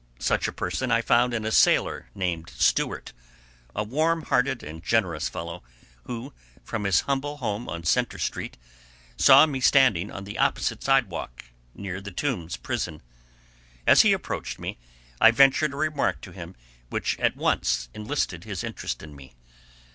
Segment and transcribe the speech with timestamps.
[0.17, 3.13] Such a person I found in a sailor named Stuart,
[3.75, 5.61] a warm hearted and generous fellow,
[6.05, 8.57] who, from his humble home on Centre street,
[9.15, 11.45] saw me standing on the opposite sidewalk,
[11.75, 13.03] near the Tombs prison.
[13.85, 14.79] As he approached me,
[15.19, 16.55] I ventured a remark to him
[16.89, 19.33] which at once enlisted his interest in me.